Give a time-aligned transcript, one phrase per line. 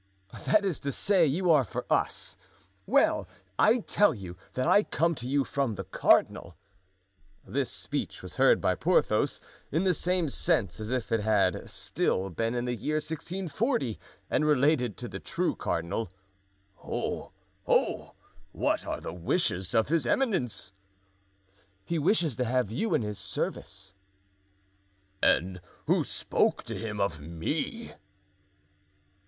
[0.47, 2.35] "That is to say, you are for us.
[2.87, 3.27] Well,
[3.59, 6.57] I tell you that I come to you from the cardinal."
[7.45, 9.41] This speech was heard by Porthos
[9.71, 14.43] in the same sense as if it had still been in the year 1640 and
[14.43, 16.11] related to the true cardinal.
[16.77, 17.31] "Ho!
[17.67, 18.15] ho!
[18.53, 20.73] What are the wishes of his eminence?"
[21.85, 23.93] "He wishes to have you in his service."
[25.21, 27.93] "And who spoke to him of me?"